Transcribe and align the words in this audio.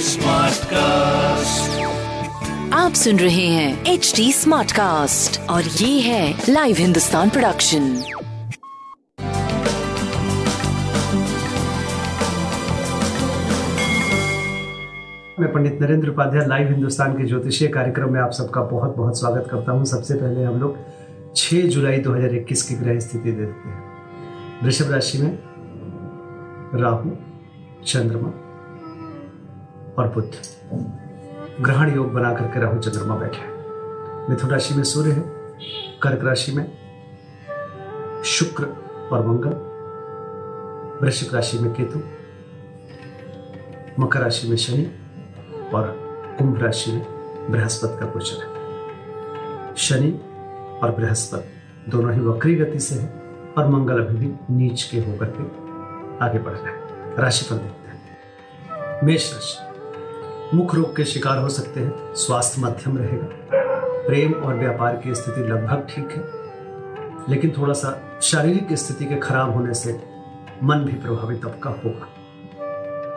Smart 0.00 0.54
cast 0.54 1.70
आप 2.74 2.92
सुन 2.92 3.18
रहे 3.18 3.46
हैं 3.46 3.84
एच 3.84 4.12
डी 4.16 4.32
स्मार्ट 4.32 4.72
कास्ट 4.72 5.40
और 5.40 5.62
ये 5.62 6.00
है 6.00 6.42
लाइव 6.48 6.76
हिंदुस्तान 6.78 7.30
प्रोडक्शन 7.30 7.80
मैं 7.80 8.32
पंडित 15.52 15.78
नरेंद्र 15.82 16.08
उपाध्याय 16.08 16.46
लाइव 16.46 16.68
हिंदुस्तान 16.68 17.12
के 17.12 17.24
ज्योतिषीय 17.24 17.68
कार्यक्रम 17.68 18.12
में 18.12 18.20
आप 18.20 18.30
सबका 18.30 18.60
बहुत 18.60 18.96
बहुत 18.96 19.20
स्वागत 19.20 19.48
करता 19.50 19.72
हूँ। 19.72 19.84
सबसे 19.84 20.14
पहले 20.14 20.44
हम 20.44 20.60
लोग 20.60 20.76
6 21.36 21.66
जुलाई 21.66 21.98
2021 21.98 22.62
की 22.62 22.74
ग्रह 22.74 23.00
स्थिति 23.00 23.32
देखते 23.32 23.68
हैं। 23.68 23.84
वृषभ 24.62 24.90
राशि 24.90 25.18
में 25.18 25.55
राहु, 26.74 27.10
चंद्रमा 27.86 28.28
और 29.98 30.08
बुद्ध 30.08 30.32
ग्रहण 31.60 31.94
योग 31.94 32.12
बना 32.12 32.32
करके 32.34 32.60
राहु, 32.60 32.78
चंद्रमा 32.78 33.16
बैठे 33.16 33.38
हैं। 33.38 34.28
मिथुन 34.28 34.50
राशि 34.50 34.74
में 34.74 34.82
सूर्य 34.82 35.12
है, 35.12 35.20
कर्क 36.02 36.24
राशि 36.24 36.52
में 36.52 36.66
शुक्र 38.24 38.64
और 39.12 39.26
मंगल, 39.26 39.50
वृश्चिक 41.02 41.34
राशि 41.34 41.58
में 41.58 41.72
केतु, 41.72 41.98
मकर 44.02 44.20
राशि 44.20 44.48
में 44.48 44.56
शनि 44.56 44.84
और 45.74 45.96
कुंभ 46.38 46.62
राशि 46.62 46.92
में 46.92 47.06
बृहस्पति 47.50 47.98
का 47.98 48.06
गोचर 48.06 48.36
है। 48.36 49.74
शनि 49.76 50.10
और 50.82 50.90
बृहस्पति 50.90 51.90
दोनों 51.90 52.14
ही 52.14 52.20
वक्री 52.20 52.54
गति 52.54 52.80
से 52.80 52.94
है 52.94 53.08
और 53.58 53.68
मंगल 53.68 54.04
अभी 54.04 54.26
भी 54.26 54.54
नीच 54.54 54.82
के 54.82 54.98
होकर 54.98 55.26
के 55.26 55.65
आगे 56.22 56.38
बढ़ 56.38 56.52
रहे 56.52 56.72
हैं। 56.72 57.16
राशिफल 57.16 57.56
देखते 57.58 57.88
हैं। 57.88 58.18
मेष 59.06 59.32
राशि। 59.32 59.66
मुख 60.56 60.74
रोग 60.74 60.96
के 60.96 61.04
शिकार 61.04 61.38
हो 61.38 61.48
सकते 61.48 61.80
हैं। 61.80 62.14
स्वास्थ्य 62.14 62.62
मध्यम 62.62 62.98
रहेगा। 62.98 63.28
प्रेम 64.08 64.32
और 64.32 64.54
व्यापार 64.54 64.96
की 64.96 65.14
स्थिति 65.14 65.40
लगभग 65.40 65.86
ठीक 65.94 66.10
है। 66.10 66.46
लेकिन 67.28 67.54
थोड़ा 67.58 67.72
सा 67.72 68.18
शारीरिक 68.22 68.72
स्थिति 68.72 69.04
के 69.04 69.16
खराब 69.16 69.54
होने 69.54 69.74
से 69.74 70.04
मन 70.62 70.76
भी 70.76 70.92
प्रभावित 70.92 71.44
आपका 71.44 71.70
होगा। 71.70 72.08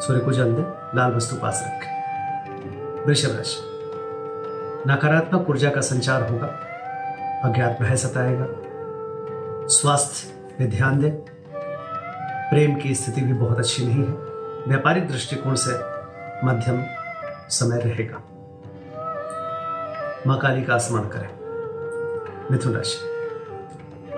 सूर्य 0.00 0.20
को 0.20 0.32
जल 0.32 0.54
दे, 0.54 0.96
लाल 0.96 1.12
वस्तु 1.12 1.36
पास 1.36 1.64
रखें। 1.66 1.96
वृषभ 3.06 3.36
राशि। 3.36 3.62
नकारात्मक 4.88 5.50
ऊर्जा 5.50 5.70
का 5.70 5.80
संचार 5.80 6.32
होगा। 6.32 6.46
अज्ञात 7.44 7.78
भय 7.82 7.96
सताएगा। 7.96 8.46
स्वास्थ्य 9.68 10.34
में 10.60 10.70
ध्यान 10.70 11.00
दें। 11.00 11.35
प्रेम 12.50 12.74
की 12.74 12.94
स्थिति 12.94 13.20
भी 13.20 13.32
बहुत 13.32 13.58
अच्छी 13.58 13.86
नहीं 13.86 13.98
है। 13.98 14.10
व्यापारिक 14.68 15.08
दृष्टिकोण 15.08 15.54
से 15.54 15.70
मध्यम 16.46 16.84
समय 17.48 17.78
रहेगा। 17.78 18.22
माँ 20.26 20.38
काली 20.38 20.62
का 20.62 20.78
स्मरण 20.78 21.02
करें। 21.02 21.28
मिथुन 22.50 22.72
राशि। 22.72 22.98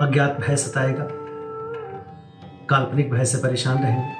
अज्ञात 0.01 0.37
भय 0.39 0.55
सताएगा। 0.55 1.07
काल्पनिक 2.69 3.11
भय 3.11 3.25
से 3.25 3.37
परेशान 3.37 3.83
रहेंगे 3.83 4.13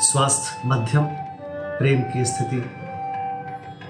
स्वास्थ्य 0.00 0.68
मध्यम, 0.68 1.04
प्रेम 1.78 2.02
की 2.02 2.24
स्थिति 2.24 2.70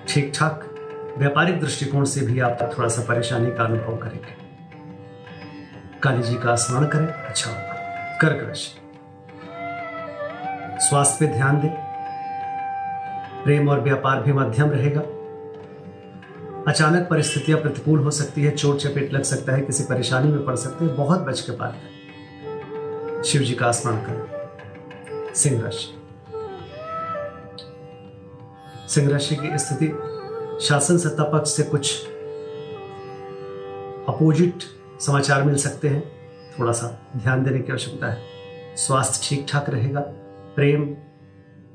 ठीक 0.08 0.32
ठाक 0.34 0.70
व्यापारिक 1.18 1.60
दृष्टिकोण 1.60 2.04
से 2.04 2.20
भी 2.20 2.40
आप 2.40 2.74
थोड़ा 2.78 2.88
सा 2.88 3.02
परेशानी 3.02 3.50
का 3.50 3.64
अनुभव 3.64 3.96
करेंगे। 3.96 4.44
काली 6.02 6.22
जी 6.22 6.34
का 6.34 6.54
स्मरण 6.54 6.86
करें। 6.86 7.06
अच्छा 7.06 7.50
होगा। 7.50 7.73
कर्क 8.20 8.48
राशि 8.48 8.80
स्वास्थ्य 10.86 11.16
पे 11.20 11.32
ध्यान 11.32 11.60
दें। 11.60 11.70
प्रेम 13.44 13.68
और 13.68 13.80
व्यापार 13.80 14.22
भी 14.22 14.32
मध्यम 14.32 14.70
रहेगा। 14.70 15.00
अचानक 16.68 17.08
परिस्थितियाँ 17.10 17.60
प्रतिकूल 17.60 18.00
हो 18.00 18.10
सकती 18.10 18.44
है, 18.44 18.50
चोट 18.50 18.78
चपेट 18.78 19.12
लग 19.12 19.22
सकता 19.22 19.52
है, 19.52 19.60
किसी 19.60 19.84
परेशानी 19.84 20.32
में 20.32 20.44
पड़ 20.44 20.56
सकते 20.56 20.84
हैं, 20.84 20.96
बहुत 20.96 21.20
बच 21.20 21.40
के 21.40 21.52
पार 21.52 23.22
शिव 23.24 23.42
जी 23.42 23.54
का 23.54 23.72
स्मरण 23.72 23.96
करें। 23.96 25.34
सिंह 25.34 25.62
राशि 25.62 26.00
सिंह 28.88 29.10
राशि 29.10 29.36
की 29.36 29.58
स्थिति, 29.58 29.88
शासन 30.66 30.98
सत्ता 30.98 31.24
पक्ष 31.24 31.50
से 31.50 31.62
कुछ 31.62 32.06
अपोजिट 34.08 34.62
समाचार 35.00 35.42
मिल 35.42 35.56
सकते 35.56 35.88
हैं। 35.88 36.13
थोड़ा 36.58 36.72
सा 36.72 36.98
ध्यान 37.16 37.44
देने 37.44 37.58
की 37.58 37.72
आवश्यकता 37.72 38.06
है। 38.06 38.22
स्वास्थ्य 38.76 39.26
ठीक 39.28 39.46
ठाक 39.48 39.70
रहेगा, 39.70 40.00
प्रेम, 40.56 40.96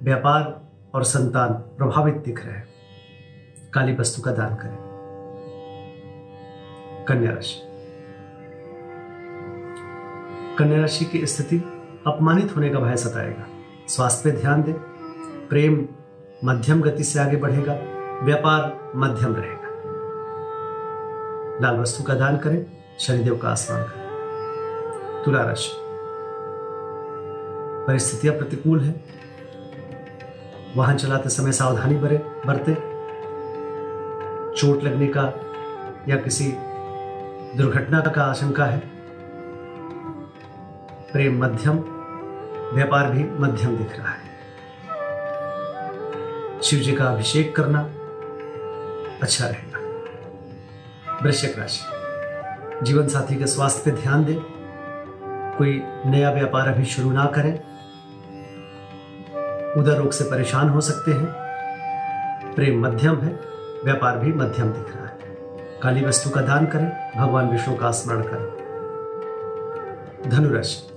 व्यापार 0.03 0.61
और 0.93 1.03
संतान 1.03 1.53
प्रभावित 1.53 2.15
दिख 2.15 2.45
रहे 2.45 2.55
हैं। 2.55 2.69
काली 3.73 3.95
वस्तु 3.95 4.21
का 4.21 4.31
दान 4.31 4.55
करें। 4.55 4.89
कन्या 7.07 7.31
राशि। 7.31 7.61
कन्या 10.59 10.81
राशि 10.81 11.05
की 11.05 11.25
स्थिति 11.25 11.57
अपमानित 12.07 12.55
होने 12.55 12.69
का 12.69 12.79
भय 12.79 12.95
सताएगा। 12.95 13.47
स्वास्थ्य 13.87 14.31
पे 14.31 14.37
ध्यान 14.37 14.63
दें। 14.63 14.73
प्रेम 15.49 15.87
मध्यम 16.45 16.81
गति 16.81 17.03
से 17.03 17.19
आगे 17.19 17.37
बढ़ेगा, 17.37 17.79
व्यापार 18.25 18.91
मध्यम 18.95 19.35
रहेगा। 19.35 19.59
लाल 21.61 21.79
वस्तु 21.79 22.03
का 22.03 22.13
दान 22.13 22.37
करें, 22.37 22.65
शनिदेव 22.99 23.37
का 23.37 23.55
स्नान 23.55 23.83
करें। 23.83 23.98
तुला 25.25 25.43
राशि। 25.43 25.71
परिस्थितियाँ 27.87 28.35
प्रतिकूल 28.35 28.79
है। 28.81 29.03
वाहन 30.75 30.97
चलाते 30.97 31.29
समय 31.29 31.51
सावधानी 31.51 31.95
बरे, 31.95 32.17
बरते। 32.17 32.73
चोट 34.57 34.83
लगने 34.83 35.07
का 35.07 35.33
या 36.09 36.15
किसी 36.15 36.53
दुर्घटना 37.57 37.99
का 38.01 38.23
आशंका 38.23 38.65
है। 38.65 38.79
प्रेम 41.11 41.43
मध्यम, 41.43 41.77
व्यापार 42.73 43.11
भी 43.11 43.23
मध्यम 43.23 43.77
दिख 43.77 43.99
रहा 43.99 44.09
है। 44.09 44.29
शिव 46.61 46.79
जी 46.79 46.93
का 46.93 47.05
अभिषेक 47.05 47.55
करना 47.55 47.79
अच्छा 49.21 49.47
रहेगा। 49.47 49.79
वृश्चिक 51.23 51.59
राशि। 51.59 51.81
जीवन 52.85 53.07
साथी 53.07 53.35
के 53.35 53.47
स्वास्थ्य 53.47 53.91
पे 53.91 54.01
ध्यान 54.01 54.25
दें। 54.25 54.58
कोई 55.59 55.83
नया 56.05 56.31
व्यापार 56.31 56.67
अभी 56.67 56.85
शुरू 56.85 57.11
ना 57.11 57.25
करें। 57.25 57.53
उदर 59.73 59.97
रोग 59.97 60.11
से 60.11 60.23
परेशान 60.23 60.69
हो 60.69 60.81
सकते 60.81 61.11
हैं। 61.11 61.25
प्रेम 62.55 62.81
मध्यम 62.81 63.21
है, 63.21 63.39
व्यापार 63.83 64.17
भी 64.17 64.33
मध्यम 64.33 64.67
दिख 64.69 64.95
रहा 64.95 65.05
है। 65.05 65.17
काली 65.83 66.05
वस्तु 66.05 66.29
का 66.29 66.41
दान 66.41 66.65
करें, 66.65 67.11
भगवान 67.17 67.49
विष्णु 67.49 67.75
का 67.75 67.91
स्मरण 67.91 68.21
करें। 68.21 68.59
धनुराशि। 70.29 70.89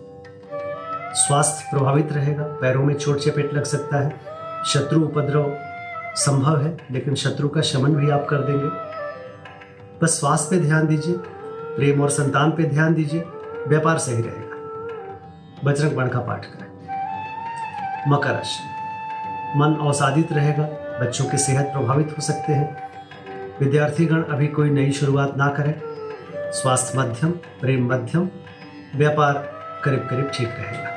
स्वास्थ्य 1.14 1.68
प्रभावित 1.70 2.12
रहेगा, 2.12 2.42
पैरों 2.42 2.84
में 2.84 2.94
चोट 2.94 3.18
चपेट 3.18 3.54
लग 3.54 3.64
सकता 3.64 3.96
है। 3.96 4.20
शत्रु 4.66 5.00
उपद्रव 5.00 5.56
संभव 6.14 6.60
है, 6.60 6.78
लेकिन 6.90 7.14
शत्रु 7.14 7.48
का 7.48 7.60
शमन 7.60 7.94
भी 7.94 8.10
आप 8.10 8.26
कर 8.30 8.36
देंगे। 8.36 8.68
बस 10.02 10.20
स्वास्थ्य 10.20 10.56
पे 10.56 10.62
ध्यान 10.62 10.86
दीजिए, 10.86 11.14
प्रेम 11.76 12.02
और 12.02 12.10
संतान 12.10 12.50
पे 12.50 12.62
ध्यान 12.62 12.94
दीजिए, 12.94 13.24
व्यापार 13.68 13.98
सही 13.98 14.22
रहेगा। 14.22 14.51
बजरंग 15.64 15.92
बाण 15.92 16.08
का 16.08 16.18
पाठ 16.18 16.44
करें। 16.44 16.66
मकर 18.08 18.30
राशि। 18.30 18.62
मन 19.58 19.74
अवसादित 19.74 20.32
रहेगा, 20.32 20.62
बच्चों 21.00 21.24
की 21.24 21.38
सेहत 21.38 21.66
प्रभावित 21.66 22.08
हो 22.10 22.22
सकते 22.22 22.52
हैं। 22.52 22.90
विद्यार्थीगण 23.60 24.22
अभी 24.22 24.46
कोई 24.46 24.70
नई 24.70 24.92
शुरुआत 24.92 25.36
ना 25.36 25.48
करें। 25.48 25.74
स्वास्थ्य 26.52 26.98
मध्यम, 26.98 27.30
प्रेम 27.30 27.92
मध्यम, 27.92 28.28
व्यापार 28.96 29.34
करीब 29.84 30.00
करीब 30.00 30.30
ठीक 30.34 30.48
रहेगा। 30.48 30.92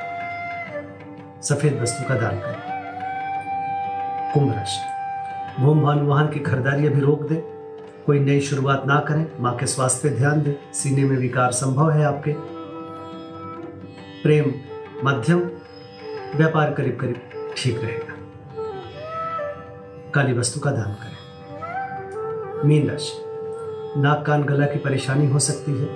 सफ़ेद 1.42 1.82
वस्तु 1.82 2.08
का 2.08 2.14
दान 2.14 2.40
करें। 2.40 2.76
कुंभ 4.34 4.54
राशि। 4.54 4.96
भूम 5.62 5.82
भान 5.82 5.98
वाहन 5.98 6.28
की 6.28 6.40
खरीदारी 6.40 6.86
अभी 6.86 7.00
रोक 7.00 7.22
दे। 7.22 7.34
कोई 8.06 8.20
नई 8.20 8.40
शुरुआत 8.40 8.82
ना 8.86 9.00
करें। 9.00 9.26
माँ 9.40 9.56
के 9.56 9.66
स्वास्थ्य 9.66 10.08
पे 10.08 10.16
ध्यान 10.16 10.42
दें। 10.42 10.72
सीने 10.72 11.04
में 11.04 11.16
विकार 11.16 11.52
संभव 11.52 11.90
है 11.90 12.04
आपके। 12.04 12.55
प्रेम 14.26 14.52
मध्यम, 15.04 15.38
व्यापार 16.36 16.74
करीब 16.74 16.96
करीब 17.00 17.20
ठीक 17.56 17.80
रहेगा। 17.82 18.14
काली 20.10 20.32
वस्तु 20.32 20.60
का 20.60 20.70
दान 20.70 20.92
करें। 20.92 21.18
मीन 22.68 22.90
राशि। 22.90 23.12
नाक 24.00 24.26
कान 24.26 24.42
गला 24.42 24.66
की 24.66 24.78
परेशानी 24.78 25.30
हो 25.30 25.38
सकती 25.38 25.72
है। 25.72 25.86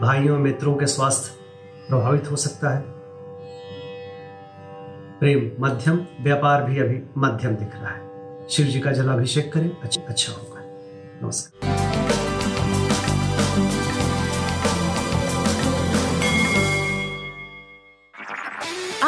भाइयों 0.00 0.38
मित्रों 0.38 0.74
के 0.74 0.86
स्वास्थ्य 0.86 1.30
प्रभावित 1.88 2.30
हो 2.30 2.36
सकता 2.36 2.70
है। 2.70 2.84
प्रेम 5.20 5.52
मध्यम, 5.60 6.06
व्यापार 6.20 6.62
भी 6.62 6.78
अभी 6.78 7.02
मध्यम 7.18 7.50
दिख 7.50 7.70
रहा 7.74 7.88
है। 7.88 8.00
शिव 8.48 8.66
जी 8.66 8.80
का 8.80 8.92
जलाभिषेक 8.92 9.52
करें 9.52 9.76
अच्छा 9.82 10.02
अच्छा 10.08 10.32
होगा। 10.32 10.60
नमस्कार। 11.22 11.75